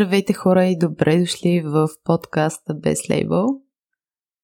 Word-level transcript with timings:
Здравейте 0.00 0.32
хора 0.32 0.66
и 0.66 0.78
добре 0.78 1.20
дошли 1.20 1.62
в 1.64 1.88
подкаста 2.04 2.74
Без 2.74 3.10
лейбъл. 3.10 3.46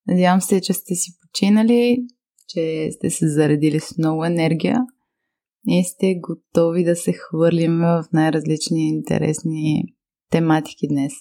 Надявам 0.06 0.40
се, 0.40 0.60
че 0.60 0.72
сте 0.72 0.94
си 0.94 1.10
починали, 1.20 1.98
че 2.48 2.88
сте 2.92 3.10
се 3.10 3.28
заредили 3.28 3.80
с 3.80 3.98
много 3.98 4.24
енергия 4.24 4.78
и 5.68 5.84
сте 5.84 6.14
готови 6.20 6.84
да 6.84 6.96
се 6.96 7.12
хвърлим 7.12 7.78
в 7.78 8.04
най-различни 8.12 8.88
интересни 8.88 9.82
тематики 10.30 10.88
днес. 10.88 11.12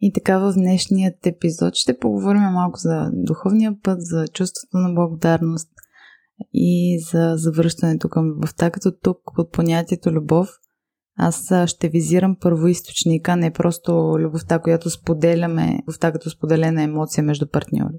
И 0.00 0.12
така 0.12 0.38
в 0.38 0.52
днешният 0.56 1.26
епизод 1.26 1.74
ще 1.74 1.98
поговорим 1.98 2.42
малко 2.42 2.78
за 2.78 3.10
духовния 3.12 3.74
път, 3.82 3.98
за 4.00 4.28
чувството 4.28 4.76
на 4.76 4.94
благодарност 4.94 5.68
и 6.52 7.00
за 7.12 7.34
завръщането 7.36 8.08
към 8.08 8.26
любовта, 8.26 8.70
като 8.70 8.92
тук 9.02 9.18
под 9.34 9.52
понятието 9.52 10.12
любов– 10.12 10.48
аз 11.16 11.52
ще 11.66 11.88
визирам 11.88 12.36
първоисточника, 12.40 13.36
не 13.36 13.50
просто 13.50 14.16
любовта, 14.18 14.58
която 14.58 14.90
споделяме, 14.90 15.78
любовта 15.82 16.12
като 16.12 16.30
споделена 16.30 16.82
емоция 16.82 17.24
между 17.24 17.46
партньори. 17.46 17.94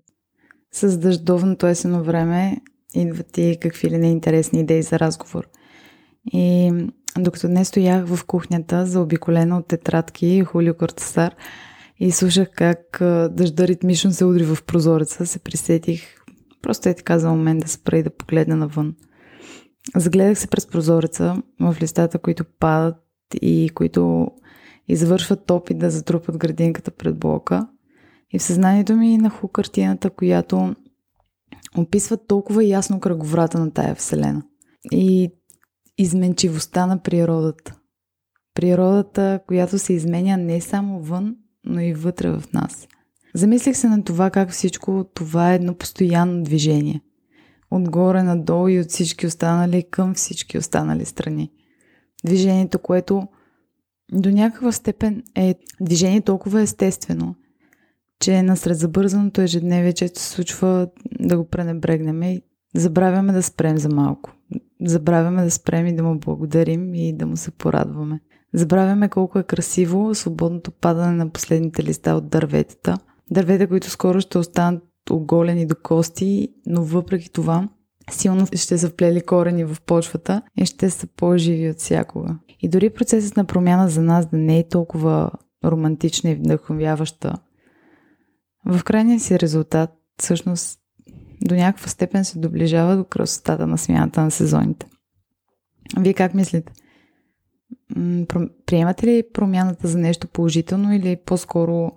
С 0.72 0.98
дъждовното 0.98 1.68
есено 1.68 2.04
време 2.04 2.58
идват 2.94 3.38
и 3.38 3.58
какви 3.62 3.90
ли 3.90 3.98
неинтересни 3.98 4.60
идеи 4.60 4.84
за 4.84 5.00
разговор. 5.00 5.48
И 6.34 6.74
докато 7.18 7.48
днес 7.48 7.68
стоях 7.68 8.06
в 8.06 8.26
кухнята, 8.26 8.86
заобиколена 8.86 9.58
от 9.58 9.68
тетрадки 9.68 10.28
и 10.28 10.44
Хулио 10.44 10.74
Кортесар, 10.74 11.36
и 12.00 12.12
слушах 12.12 12.52
как 12.52 12.98
дъжда 13.32 13.68
ритмично 13.68 14.12
се 14.12 14.26
удри 14.26 14.44
в 14.44 14.64
прозореца, 14.64 15.26
се 15.26 15.40
присетих 15.40 16.18
просто 16.62 16.90
е 16.90 16.94
така 16.94 17.20
за 17.20 17.30
момент 17.30 17.62
да 17.62 17.68
спра 17.68 17.98
и 17.98 18.04
да 18.04 18.10
погледна 18.10 18.56
навън. 18.56 18.96
Загледах 19.96 20.40
се 20.40 20.48
през 20.48 20.68
прозореца 20.68 21.42
в 21.60 21.76
листата, 21.82 22.20
които 22.20 22.46
падат 22.60 22.96
и 23.42 23.70
които 23.76 24.32
извършват 24.88 25.52
опит 25.52 25.78
да 25.78 25.90
затрупат 25.90 26.38
градинката 26.38 26.92
пред 26.92 27.20
блока. 27.20 27.68
И 28.32 28.40
в 28.40 28.44
съзнанието 28.44 28.96
ми 28.96 29.18
наху 29.18 29.48
картината, 29.48 30.10
която 30.10 30.76
описва 31.78 32.18
толкова 32.18 32.64
ясно 32.64 33.00
кръговрата 33.00 33.60
на 33.60 33.72
тая 33.72 33.96
вселена. 33.96 34.44
И 34.92 35.30
изменчивостта 35.98 36.86
на 36.86 37.02
природата. 37.02 37.76
Природата, 38.54 39.40
която 39.48 39.80
се 39.80 39.94
изменя 39.94 40.38
не 40.38 40.62
само 40.62 41.00
вън, 41.00 41.36
но 41.64 41.82
и 41.82 41.94
вътре 41.94 42.30
в 42.30 42.44
нас. 42.54 42.88
Замислих 43.34 43.78
се 43.78 43.90
на 43.90 44.04
това 44.04 44.30
как 44.30 44.52
всичко 44.52 45.06
това 45.14 45.52
е 45.52 45.56
едно 45.56 45.76
постоянно 45.76 46.44
движение. 46.44 47.02
Отгоре 47.72 48.24
надолу 48.24 48.68
и 48.68 48.80
от 48.80 48.90
всички 48.90 49.28
останали 49.28 49.84
към 49.92 50.14
всички 50.14 50.58
останали 50.58 51.06
страни 51.06 51.52
движението, 52.26 52.80
което 52.80 53.28
до 54.12 54.32
някаква 54.32 54.72
степен 54.72 55.24
е 55.36 55.56
движение 55.82 56.22
толкова 56.22 56.62
естествено, 56.62 57.36
че 58.20 58.44
насред 58.44 58.78
забързаното 58.78 59.42
ежедневие 59.42 59.94
често 59.94 60.20
се 60.20 60.30
случва 60.30 60.88
да 61.20 61.38
го 61.38 61.46
пренебрегнем 61.46 62.24
и 62.24 62.42
забравяме 62.76 63.34
да 63.34 63.44
спрем 63.44 63.78
за 63.78 63.90
малко. 63.90 64.32
Забравяме 64.86 65.44
да 65.44 65.52
спрем 65.52 65.88
и 65.88 65.96
да 65.96 66.04
му 66.04 66.20
благодарим 66.20 66.96
и 66.96 67.14
да 67.14 67.26
му 67.26 67.38
се 67.38 67.52
порадваме. 67.52 68.20
Забравяме 68.54 69.10
колко 69.10 69.40
е 69.40 69.44
красиво 69.44 70.16
свободното 70.16 70.72
падане 70.72 71.12
на 71.12 71.30
последните 71.30 71.84
листа 71.84 72.14
от 72.14 72.30
дърветата. 72.30 72.98
Дървета, 73.32 73.68
които 73.68 73.90
скоро 73.90 74.22
ще 74.22 74.38
останат 74.38 74.84
оголени 75.10 75.66
до 75.66 75.76
кости, 75.84 76.50
но 76.66 76.84
въпреки 76.84 77.32
това 77.32 77.70
силно 78.12 78.46
ще 78.46 78.78
са 78.78 78.90
вплели 78.90 79.22
корени 79.22 79.66
в 79.66 79.78
почвата 79.86 80.42
и 80.58 80.66
ще 80.66 80.90
са 80.90 81.08
по-живи 81.08 81.70
от 81.70 81.78
всякога. 81.78 82.36
И 82.60 82.70
дори 82.70 82.90
процесът 82.90 83.38
на 83.38 83.46
промяна 83.46 83.90
за 83.90 84.02
нас 84.02 84.26
да 84.26 84.38
не 84.38 84.60
е 84.60 84.68
толкова 84.68 85.32
романтична 85.66 86.30
и 86.30 86.36
вдъхновяваща, 86.36 87.38
в 88.66 88.84
крайния 88.84 89.20
си 89.20 89.40
резултат, 89.40 89.90
всъщност, 90.20 90.80
до 91.42 91.56
някаква 91.56 91.88
степен 91.88 92.26
се 92.26 92.40
доближава 92.40 92.98
до 92.98 93.04
красотата 93.04 93.68
на 93.68 93.78
смяната 93.78 94.22
на 94.22 94.32
сезоните. 94.32 94.88
Вие 96.00 96.14
как 96.14 96.34
мислите? 96.34 96.74
Приемате 98.66 99.08
ли 99.08 99.24
промяната 99.34 99.88
за 99.88 99.98
нещо 99.98 100.28
положително 100.28 100.94
или 100.94 101.18
по-скоро 101.26 101.92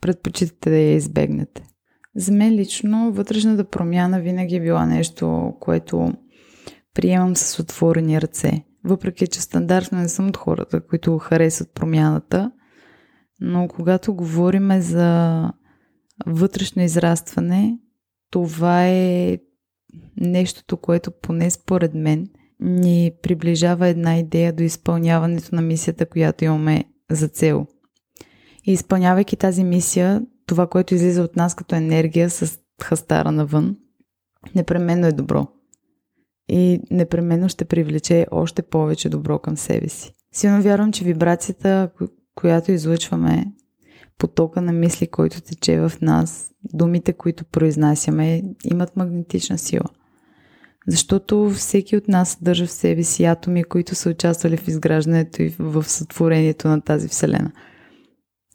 предпочитате 0.00 0.70
да 0.70 0.76
я 0.76 0.94
избегнете? 0.94 1.62
За 2.16 2.32
мен 2.32 2.54
лично 2.54 3.12
вътрешната 3.12 3.64
промяна 3.64 4.20
винаги 4.20 4.56
е 4.56 4.60
била 4.60 4.86
нещо, 4.86 5.54
което 5.60 6.12
приемам 6.94 7.36
с 7.36 7.58
отворени 7.58 8.20
ръце. 8.20 8.64
Въпреки, 8.84 9.26
че 9.26 9.40
стандартно 9.40 9.98
не 9.98 10.08
съм 10.08 10.28
от 10.28 10.36
хората, 10.36 10.80
които 10.80 11.18
харесват 11.18 11.74
промяната, 11.74 12.52
но 13.40 13.68
когато 13.68 14.14
говорим 14.14 14.80
за 14.80 15.42
вътрешно 16.26 16.82
израстване, 16.82 17.78
това 18.30 18.86
е 18.86 19.38
нещото, 20.16 20.76
което 20.76 21.10
поне 21.22 21.50
според 21.50 21.94
мен 21.94 22.28
ни 22.60 23.12
приближава 23.22 23.88
една 23.88 24.18
идея 24.18 24.52
до 24.52 24.62
изпълняването 24.62 25.54
на 25.54 25.62
мисията, 25.62 26.06
която 26.06 26.44
имаме 26.44 26.84
за 27.10 27.28
цел. 27.28 27.66
И 28.64 28.72
изпълнявайки 28.72 29.36
тази 29.36 29.64
мисия, 29.64 30.22
това, 30.46 30.66
което 30.66 30.94
излиза 30.94 31.22
от 31.22 31.36
нас 31.36 31.54
като 31.54 31.74
енергия 31.74 32.30
с 32.30 32.58
хастара 32.82 33.32
навън, 33.32 33.76
непременно 34.54 35.06
е 35.06 35.12
добро. 35.12 35.46
И 36.48 36.80
непременно 36.90 37.48
ще 37.48 37.64
привлече 37.64 38.26
още 38.30 38.62
повече 38.62 39.08
добро 39.08 39.38
към 39.38 39.56
себе 39.56 39.88
си. 39.88 40.12
Силно 40.32 40.62
вярвам, 40.62 40.92
че 40.92 41.04
вибрацията, 41.04 41.90
която 42.34 42.72
излъчваме, 42.72 43.46
потока 44.18 44.60
на 44.60 44.72
мисли, 44.72 45.06
който 45.06 45.40
тече 45.40 45.80
в 45.80 45.92
нас, 46.02 46.50
думите, 46.74 47.12
които 47.12 47.44
произнасяме, 47.44 48.42
имат 48.64 48.96
магнетична 48.96 49.58
сила. 49.58 49.84
Защото 50.88 51.50
всеки 51.50 51.96
от 51.96 52.08
нас 52.08 52.38
държа 52.42 52.66
в 52.66 52.70
себе 52.70 53.02
си 53.02 53.24
атоми, 53.24 53.64
които 53.64 53.94
са 53.94 54.10
участвали 54.10 54.56
в 54.56 54.68
изграждането 54.68 55.42
и 55.42 55.54
в 55.58 55.84
сътворението 55.84 56.68
на 56.68 56.80
тази 56.80 57.08
Вселена– 57.08 57.52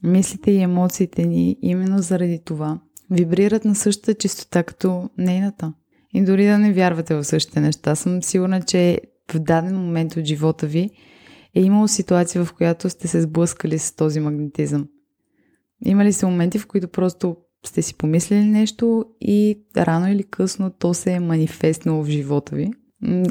Мислите 0.04 0.52
и 0.52 0.62
емоциите 0.62 1.26
ни 1.26 1.58
именно 1.62 2.00
заради 2.00 2.40
това 2.46 2.80
вибрират 3.12 3.66
на 3.66 3.76
същата 3.76 4.14
чистота 4.14 4.64
като 4.64 5.10
нейната. 5.18 5.74
И 6.14 6.24
дори 6.24 6.46
да 6.46 6.58
не 6.58 6.74
вярвате 6.74 7.16
в 7.16 7.24
същите 7.24 7.60
неща, 7.60 7.96
съм 7.96 8.24
сигурна, 8.24 8.62
че 8.62 9.02
в 9.34 9.40
даден 9.40 9.78
момент 9.78 10.18
от 10.18 10.26
живота 10.26 10.68
ви 10.68 10.90
е 11.56 11.62
имало 11.62 11.88
ситуация, 11.88 12.46
в 12.46 12.54
която 12.54 12.90
сте 12.90 13.08
се 13.08 13.22
сблъскали 13.22 13.80
с 13.80 13.96
този 13.96 14.20
магнетизъм. 14.20 14.88
Има 15.86 16.06
ли 16.06 16.14
се 16.14 16.26
моменти, 16.26 16.60
в 16.60 16.68
които 16.68 16.88
просто 16.88 17.38
сте 17.66 17.82
си 17.82 17.96
помислили 17.96 18.46
нещо 18.46 19.06
и 19.22 19.60
рано 19.78 20.12
или 20.12 20.24
късно 20.24 20.72
то 20.80 20.94
се 20.94 21.12
е 21.12 21.20
манифестнало 21.20 22.04
в 22.04 22.10
живота 22.10 22.56
ви? 22.56 22.72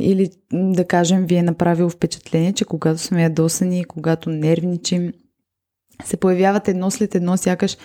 Или 0.00 0.30
да 0.52 0.84
кажем, 0.84 1.26
ви 1.26 1.34
е 1.34 1.42
направило 1.42 1.90
впечатление, 1.90 2.52
че 2.52 2.64
когато 2.64 3.00
сме 3.00 3.22
ядосани, 3.22 3.84
когато 3.84 4.30
нервничим, 4.30 5.12
се 6.04 6.16
появяват 6.16 6.68
едно 6.68 6.90
след 6.90 7.14
едно, 7.14 7.36
сякаш 7.36 7.76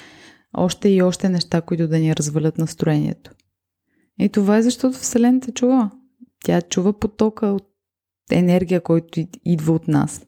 още 0.54 0.90
и 0.90 1.02
още 1.02 1.30
неща, 1.30 1.62
които 1.62 1.88
да 1.88 2.00
ни 2.00 2.16
развалят 2.16 2.58
настроението. 2.58 3.32
И 4.20 4.30
това 4.30 4.58
е 4.58 4.62
защото 4.62 4.98
Вселената 4.98 5.52
чува. 5.52 5.92
Тя 6.44 6.62
чува 6.62 7.00
потока 7.00 7.48
от 7.48 7.68
енергия, 8.32 8.82
който 8.82 9.26
идва 9.46 9.74
от 9.74 9.88
нас. 9.88 10.26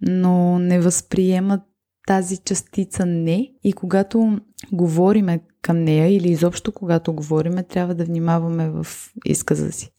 Но 0.00 0.58
не 0.58 0.80
възприема 0.80 1.60
тази 2.06 2.36
частица 2.36 3.06
не 3.06 3.52
и 3.64 3.72
когато 3.72 4.40
говориме 4.72 5.40
към 5.62 5.84
нея 5.84 6.16
или 6.16 6.30
изобщо 6.30 6.72
когато 6.72 7.12
говориме, 7.12 7.62
трябва 7.62 7.94
да 7.94 8.04
внимаваме 8.04 8.70
в 8.70 8.86
изказа 9.24 9.72
си. 9.72 9.90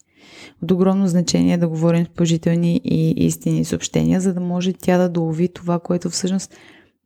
От 0.63 0.71
огромно 0.71 1.07
значение 1.07 1.53
е 1.53 1.57
да 1.57 1.68
говорим 1.68 2.06
с 2.06 2.09
положителни 2.09 2.81
и 2.83 3.25
истини 3.25 3.65
съобщения, 3.65 4.21
за 4.21 4.33
да 4.33 4.39
може 4.39 4.74
тя 4.74 4.98
да 4.98 5.09
долови 5.09 5.48
това, 5.48 5.80
което 5.80 6.09
всъщност 6.09 6.56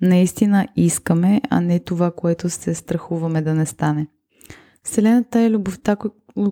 наистина 0.02 0.68
искаме, 0.76 1.42
а 1.50 1.62
не 1.62 1.80
това, 1.80 2.12
което 2.12 2.50
се 2.50 2.76
страхуваме 2.76 3.42
да 3.42 3.54
не 3.54 3.66
стане. 3.66 4.08
Вселената 4.84 5.40
е 5.40 5.50
любовта, 5.50 5.98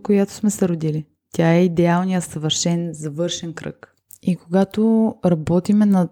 която 0.03 0.33
сме 0.33 0.49
се 0.49 0.67
родили. 0.67 1.05
Тя 1.33 1.53
е 1.53 1.63
идеалният, 1.63 2.23
съвършен, 2.23 2.89
завършен 2.93 3.53
кръг. 3.53 3.93
И 4.21 4.35
когато 4.35 5.15
работиме 5.25 5.85
над 5.85 6.11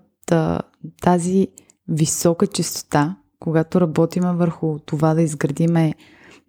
тази 1.01 1.47
висока 1.87 2.47
чистота, 2.47 3.17
когато 3.39 3.81
работиме 3.81 4.33
върху 4.33 4.79
това 4.79 5.13
да 5.13 5.21
изградиме 5.21 5.93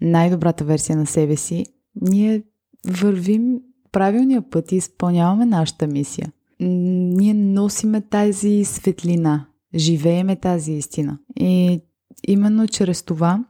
най-добрата 0.01 0.65
версия 0.65 0.97
на 0.97 1.07
себе 1.07 1.37
си, 1.37 1.67
ние 2.01 2.43
вървим 2.89 3.61
правилния 3.93 4.51
път 4.51 4.73
и 4.73 4.77
изпълняваме 4.77 5.47
нашата 5.47 5.87
мисия. 5.87 6.33
Ние 6.61 7.35
носиме 7.35 8.01
тази 8.01 8.65
светлина, 8.65 9.47
живееме 9.77 10.37
тази 10.37 10.73
истина. 10.73 11.19
И 11.37 11.81
именно 12.27 12.69
чрез 12.69 13.03
това 13.03 13.45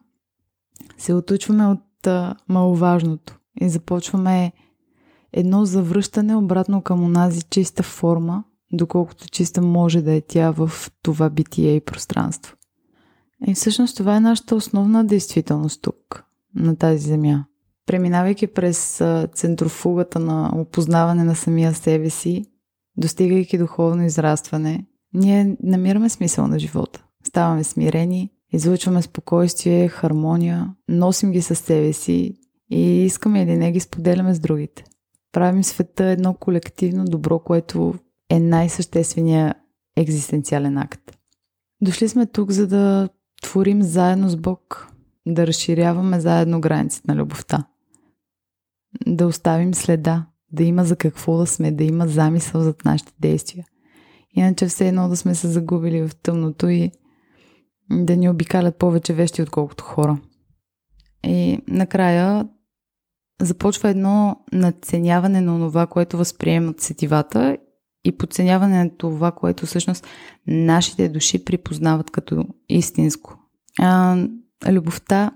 се 0.99 1.15
отучваме 1.15 1.67
от 1.67 2.07
а, 2.07 2.35
маловажното 2.49 3.39
и 3.61 3.69
започваме 3.69 4.53
едно 5.33 5.65
завръщане 5.65 6.37
обратно 6.37 6.83
към 6.83 7.05
онази 7.05 7.43
чиста 7.43 7.83
форма, 7.83 8.45
доколкото 8.73 9.29
чиста 9.29 9.63
може 9.63 10.03
да 10.03 10.13
е 10.13 10.21
тя 10.21 10.51
в 10.51 10.71
това 11.03 11.31
битие 11.31 11.75
и 11.77 11.81
пространство. 11.81 12.57
И 13.47 13.55
всъщност 13.55 13.97
това 13.97 14.17
е 14.17 14.21
нашата 14.21 14.57
основна 14.57 15.05
действителност 15.05 15.83
тук, 15.83 16.25
на 16.55 16.77
тази 16.77 16.99
земя. 16.99 17.45
Преминавайки 17.87 18.47
през 18.47 19.03
центрофугата 19.35 20.19
на 20.19 20.53
опознаване 20.55 21.25
на 21.25 21.35
самия 21.35 21.75
себе 21.75 22.11
си, 22.11 22.45
достигайки 22.97 23.59
духовно 23.59 24.05
израстване, 24.05 24.87
ние 25.17 25.57
намираме 25.63 26.09
смисъл 26.09 26.47
на 26.47 26.59
живота. 26.59 27.05
Ставаме 27.27 27.65
смирени, 27.65 28.31
излучваме 28.53 29.03
спокойствие, 29.03 29.89
хармония, 29.89 30.75
носим 30.89 31.33
ги 31.33 31.43
със 31.43 31.59
себе 31.59 31.93
си 31.93 32.35
и 32.71 33.05
искаме 33.05 33.43
или 33.43 33.57
не 33.57 33.73
ги 33.73 33.81
споделяме 33.81 34.35
с 34.35 34.41
другите. 34.41 34.85
Правим 35.33 35.65
света 35.65 36.05
едно 36.05 36.35
колективно 36.35 37.05
добро, 37.05 37.39
което 37.39 37.95
е 38.31 38.41
най-същественият 38.41 39.57
екзистенциален 39.97 40.79
акт. 40.79 41.19
Дошли 41.83 42.09
сме 42.09 42.27
тук, 42.27 42.51
за 42.51 42.67
да 42.67 43.09
творим 43.43 43.83
заедно 43.83 44.29
с 44.29 44.37
Бог, 44.37 44.93
да 45.27 45.47
разширяваме 45.47 46.21
заедно 46.21 46.61
границите 46.61 47.13
на 47.13 47.17
любовта, 47.17 47.67
да 49.07 49.27
оставим 49.27 49.75
следа, 49.75 50.27
да 50.53 50.65
има 50.65 50.85
за 50.85 50.97
какво 50.97 51.37
да 51.37 51.47
сме, 51.47 51.71
да 51.71 51.85
има 51.85 52.09
замисъл 52.09 52.61
зад 52.61 52.85
нашите 52.85 53.13
действия. 53.21 53.67
Иначе 54.37 54.67
все 54.67 54.89
едно 54.89 55.09
да 55.09 55.17
сме 55.17 55.35
се 55.35 55.49
загубили 55.49 56.09
в 56.09 56.17
тъмното 56.17 56.69
и 56.69 56.91
да 57.91 58.17
ни 58.17 58.31
обикалят 58.31 58.77
повече 58.77 59.15
вещи, 59.15 59.43
отколкото 59.43 59.85
хора. 59.85 60.19
И 61.25 61.59
накрая 61.69 62.49
започва 63.41 63.91
едно 63.91 64.37
надценяване 64.53 65.41
на 65.41 65.59
това, 65.59 65.87
което 65.87 66.17
възприемат 66.17 66.81
сетивата 66.81 67.57
и 68.05 68.17
подценяване 68.17 68.85
на 68.85 68.97
това, 68.97 69.33
което 69.33 69.67
всъщност 69.67 70.07
нашите 70.47 71.09
души 71.09 71.45
припознават 71.45 72.11
като 72.11 72.45
истинско. 72.69 73.39
А, 73.79 74.17
любовта, 74.69 75.31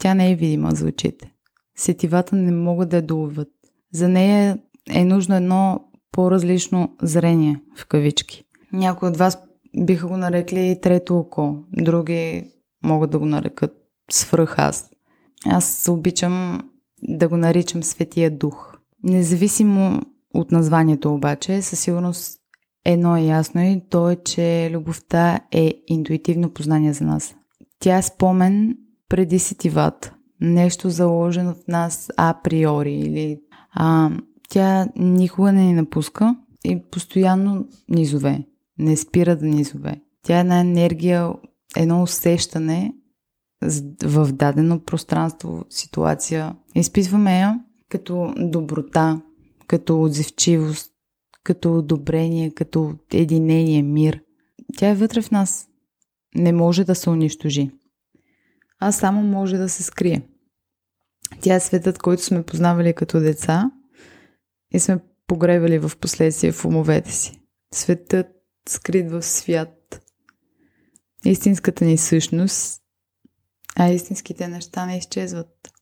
тя 0.00 0.14
не 0.14 0.32
е 0.32 0.36
видима 0.36 0.70
за 0.70 0.86
очите. 0.86 1.32
Сетивата 1.76 2.36
не 2.36 2.52
могат 2.52 2.88
да 2.88 2.96
я 2.96 3.02
доловят. 3.02 3.48
За 3.92 4.08
нея 4.08 4.58
е 4.90 5.04
нужно 5.04 5.36
едно 5.36 5.87
по-различно 6.18 6.96
зрение, 7.02 7.60
в 7.76 7.86
кавички. 7.86 8.44
Някои 8.72 9.08
от 9.08 9.16
вас 9.16 9.38
биха 9.76 10.06
го 10.06 10.16
нарекли 10.16 10.78
трето 10.82 11.18
око, 11.18 11.56
други 11.72 12.50
могат 12.84 13.10
да 13.10 13.18
го 13.18 13.26
нарекат 13.26 13.72
свръх 14.10 14.58
аз. 14.58 14.90
Аз 15.46 15.88
обичам 15.90 16.62
да 17.02 17.28
го 17.28 17.36
наричам 17.36 17.82
Светия 17.82 18.30
Дух. 18.30 18.74
Независимо 19.02 20.02
от 20.34 20.52
названието 20.52 21.14
обаче, 21.14 21.62
със 21.62 21.80
сигурност 21.80 22.38
едно 22.84 23.16
е 23.16 23.22
ясно 23.22 23.62
и 23.62 23.82
то 23.90 24.10
е, 24.10 24.16
че 24.16 24.70
любовта 24.72 25.40
е 25.52 25.74
интуитивно 25.86 26.50
познание 26.50 26.92
за 26.92 27.04
нас. 27.04 27.34
Тя 27.78 27.98
е 27.98 28.02
спомен 28.02 28.76
преди 29.08 29.38
сетивата. 29.38 30.14
Нещо 30.40 30.90
заложено 30.90 31.54
в 31.54 31.68
нас 31.68 32.10
априори 32.16 32.94
или 32.94 33.40
а, 33.72 34.10
тя 34.48 34.88
никога 34.96 35.52
не 35.52 35.64
ни 35.64 35.72
напуска 35.72 36.36
и 36.64 36.82
постоянно 36.90 37.68
низове. 37.88 38.46
Не 38.78 38.96
спира 38.96 39.36
да 39.36 39.46
низове. 39.46 40.00
Тя 40.22 40.36
е 40.36 40.40
една 40.40 40.60
енергия, 40.60 41.32
едно 41.76 42.02
усещане 42.02 42.94
в 44.04 44.32
дадено 44.32 44.80
пространство, 44.80 45.64
ситуация. 45.70 46.56
Изписваме 46.74 47.38
я 47.38 47.60
като 47.88 48.34
доброта, 48.36 49.20
като 49.66 50.02
отзивчивост, 50.02 50.92
като 51.44 51.78
одобрение, 51.78 52.50
като 52.50 52.94
единение, 53.12 53.82
мир. 53.82 54.20
Тя 54.76 54.88
е 54.88 54.94
вътре 54.94 55.22
в 55.22 55.30
нас. 55.30 55.68
Не 56.34 56.52
може 56.52 56.84
да 56.84 56.94
се 56.94 57.10
унищожи. 57.10 57.70
А 58.80 58.92
само 58.92 59.22
може 59.22 59.56
да 59.56 59.68
се 59.68 59.82
скрие. 59.82 60.22
Тя 61.40 61.54
е 61.54 61.60
светът, 61.60 61.98
който 61.98 62.22
сме 62.22 62.42
познавали 62.42 62.94
като 62.94 63.20
деца 63.20 63.70
и 64.72 64.80
сме 64.80 64.98
погребали 65.26 65.78
в 65.78 65.92
последствие 66.00 66.52
в 66.52 66.64
умовете 66.64 67.12
си. 67.12 67.40
Светът 67.74 68.26
скрит 68.68 69.10
в 69.10 69.22
свят. 69.22 70.00
Истинската 71.24 71.84
ни 71.84 71.98
същност, 71.98 72.82
а 73.76 73.88
истинските 73.88 74.48
неща 74.48 74.86
не 74.86 74.98
изчезват. 74.98 75.72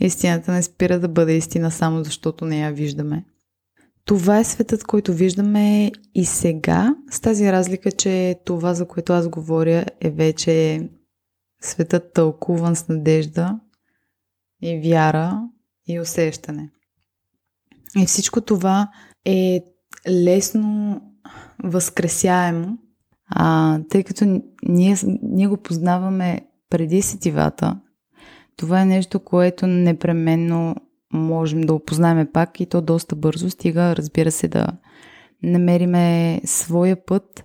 Истината 0.00 0.52
не 0.52 0.62
спира 0.62 1.00
да 1.00 1.08
бъде 1.08 1.36
истина 1.36 1.70
само 1.70 2.04
защото 2.04 2.44
не 2.44 2.60
я 2.60 2.72
виждаме. 2.72 3.24
Това 4.04 4.38
е 4.38 4.44
светът, 4.44 4.84
който 4.84 5.14
виждаме 5.14 5.92
и 6.14 6.24
сега, 6.24 6.96
с 7.10 7.20
тази 7.20 7.52
разлика, 7.52 7.92
че 7.92 8.40
това, 8.44 8.74
за 8.74 8.88
което 8.88 9.12
аз 9.12 9.28
говоря, 9.28 9.86
е 10.00 10.10
вече 10.10 10.88
светът 11.62 12.12
тълкуван 12.12 12.76
с 12.76 12.88
надежда 12.88 13.60
и 14.62 14.80
вяра 14.80 15.48
и 15.88 16.00
усещане. 16.00 16.70
И 17.96 18.06
всичко 18.06 18.40
това 18.40 18.90
е 19.24 19.60
лесно 20.08 21.00
възкресяемо, 21.64 22.78
а, 23.28 23.78
тъй 23.90 24.04
като 24.04 24.40
ние, 24.68 24.96
ние 25.22 25.46
го 25.46 25.56
познаваме 25.56 26.40
преди 26.70 27.02
сетивата, 27.02 27.80
това 28.56 28.80
е 28.80 28.86
нещо, 28.86 29.20
което 29.20 29.66
непременно 29.66 30.76
можем 31.12 31.60
да 31.60 31.74
опознаем 31.74 32.28
пак 32.32 32.60
и 32.60 32.66
то 32.66 32.80
доста 32.80 33.16
бързо. 33.16 33.50
Стига, 33.50 33.96
разбира 33.96 34.30
се, 34.30 34.48
да 34.48 34.66
намериме 35.42 36.40
своя 36.44 37.06
път 37.06 37.44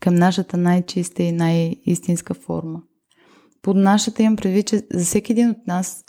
към 0.00 0.14
нашата 0.14 0.56
най-чиста 0.56 1.22
и 1.22 1.32
най-истинска 1.32 2.34
форма. 2.34 2.82
Под 3.62 3.76
нашата 3.76 4.22
имам 4.22 4.36
предвид, 4.36 4.66
че 4.66 4.82
за 4.92 5.04
всеки 5.04 5.32
един 5.32 5.50
от 5.50 5.66
нас 5.66 6.04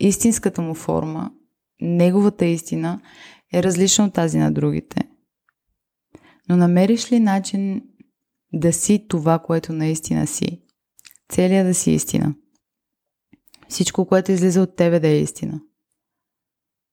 истинската 0.00 0.62
му 0.62 0.74
форма, 0.74 1.30
неговата 1.80 2.44
истина 2.44 3.00
е 3.52 3.62
различна 3.62 4.04
от 4.04 4.14
тази 4.14 4.38
на 4.38 4.52
другите. 4.52 5.08
Но 6.48 6.56
намериш 6.56 7.12
ли 7.12 7.20
начин 7.20 7.82
да 8.52 8.72
си 8.72 9.06
това, 9.08 9.38
което 9.38 9.72
наистина 9.72 10.26
си? 10.26 10.62
Целият 11.28 11.66
да 11.66 11.74
си 11.74 11.90
истина– 11.90 12.34
всичко, 13.70 14.06
което 14.06 14.32
излиза 14.32 14.62
от 14.62 14.76
тебе 14.76 15.00
да 15.00 15.08
е 15.08 15.20
истина. 15.20 15.60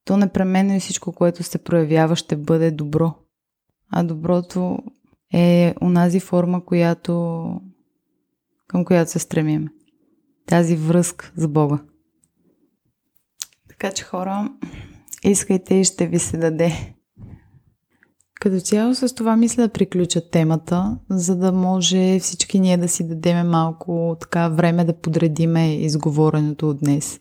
То 0.05 0.17
непременно 0.17 0.75
и 0.75 0.79
всичко, 0.79 1.13
което 1.13 1.43
се 1.43 1.57
проявява, 1.57 2.15
ще 2.15 2.35
бъде 2.35 2.71
добро. 2.71 3.13
А 3.91 4.03
доброто 4.03 4.77
е 5.33 5.75
онази 5.81 6.19
форма, 6.19 6.65
която, 6.65 7.45
към 8.67 8.85
която 8.85 9.11
се 9.11 9.19
стремим. 9.19 9.69
Тази 10.45 10.75
връзка 10.75 11.31
с 11.35 11.47
Бога. 11.47 11.83
Така 13.79 13.93
че 13.93 14.03
хора, 14.03 14.49
искайте 15.23 15.75
и 15.75 15.83
ще 15.83 16.07
ви 16.07 16.19
се 16.19 16.37
даде. 16.37 16.93
Като 18.39 18.59
цяло 18.59 18.95
с 18.95 19.15
това 19.15 19.35
мисля 19.35 19.63
да 19.63 19.73
приключа 19.73 20.29
темата, 20.29 20.97
за 21.09 21.35
да 21.35 21.51
може 21.51 22.19
всички 22.19 22.59
ние 22.59 22.77
да 22.77 22.87
си 22.87 23.07
дадеме 23.07 23.43
малко 23.43 24.17
така 24.21 24.49
време 24.49 24.85
да 24.85 24.99
подредиме 24.99 25.75
изговореното 25.75 26.69
от 26.69 26.79
днес. 26.79 27.19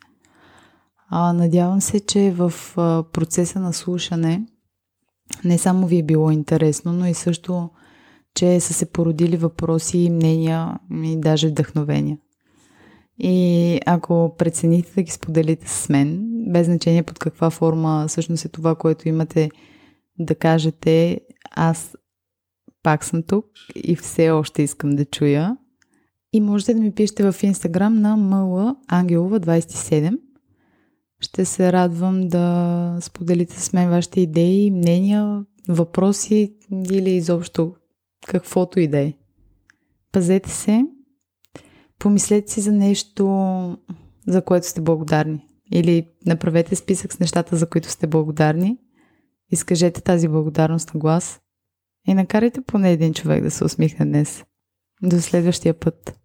А, 1.09 1.33
надявам 1.33 1.81
се, 1.81 2.01
че 2.01 2.31
в 2.31 2.53
процеса 3.13 3.61
на 3.61 3.73
слушане 3.73 4.47
не 5.45 5.59
само 5.59 5.87
ви 5.87 5.99
е 5.99 6.03
било 6.03 6.31
интересно, 6.31 6.93
но 6.93 7.07
и 7.07 7.15
също, 7.15 7.71
че 8.35 8.61
са 8.61 8.75
се 8.75 8.93
породили 8.93 9.37
въпроси, 9.37 10.11
мнения 10.11 10.79
и 11.05 11.21
даже 11.21 11.49
вдъхновения. 11.49 12.19
И 13.19 13.81
ако 13.87 14.35
прецените 14.39 14.93
да 14.95 15.03
ги 15.03 15.11
споделите 15.11 15.69
с 15.69 15.89
мен, 15.89 16.29
без 16.53 16.67
значение 16.67 17.03
под 17.03 17.19
каква 17.19 17.51
форма 17.51 18.05
всъщност 18.09 18.45
е 18.45 18.49
това, 18.49 18.75
което 18.75 19.09
имате 19.09 19.51
да 20.19 20.35
кажете 20.35 21.21
аз 21.51 21.97
пак 22.83 23.05
съм 23.05 23.23
тук 23.23 23.47
и 23.75 23.97
все 23.97 24.31
още 24.31 24.63
искам 24.63 24.91
да 24.91 25.05
чуя. 25.05 25.57
И 26.33 26.41
можете 26.41 26.75
да 26.75 26.81
ми 26.81 26.93
пишете 26.93 27.33
в 27.33 27.43
Инстаграм 27.43 28.01
на 28.01 28.17
мъла 28.17 28.77
Ангелова 28.89 29.41
27. 29.41 30.19
Ще 31.21 31.45
се 31.45 31.73
радвам 31.73 32.29
да 32.29 32.97
споделите 33.01 33.61
с 33.61 33.73
мен 33.73 33.91
вашите 33.91 34.21
идеи, 34.21 34.71
мнения, 34.71 35.45
въпроси 35.69 36.55
или 36.93 37.11
изобщо 37.11 37.75
каквото 38.27 38.81
и 38.81 38.89
да 38.89 38.99
е. 38.99 39.13
Пазете 40.13 40.51
се, 40.51 40.85
помислете 41.99 42.53
си 42.53 42.61
за 42.61 42.73
нещо, 42.73 43.79
за 44.27 44.43
което 44.43 44.67
сте 44.67 44.81
благодарни. 44.81 45.49
Или 45.73 46.09
направете 46.27 46.77
списък 46.77 47.13
с 47.13 47.19
нещата, 47.19 47.57
за 47.57 47.69
които 47.69 47.91
сте 47.91 48.07
благодарни 48.07 48.79
Изкажете 49.51 50.01
тази 50.01 50.29
благодарност 50.29 50.95
на 50.95 51.01
глас 51.01 51.41
и 52.09 52.15
накарайте 52.15 52.61
поне 52.61 52.93
един 52.93 53.15
човек 53.15 53.43
да 53.43 53.51
се 53.51 53.65
усмихне 53.65 54.07
днес. 54.07 54.45
До 55.03 55.21
следващия 55.21 55.81
път. 55.81 56.19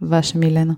Ваша 0.00 0.38
Милена. 0.38 0.76